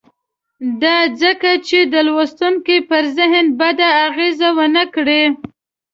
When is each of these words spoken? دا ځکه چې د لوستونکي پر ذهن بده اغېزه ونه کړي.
دا 0.81 0.97
ځکه 1.21 1.51
چې 1.67 1.79
د 1.93 1.95
لوستونکي 2.07 2.77
پر 2.89 3.03
ذهن 3.17 3.45
بده 3.59 3.87
اغېزه 4.07 4.49
ونه 4.57 4.83
کړي. 4.95 5.23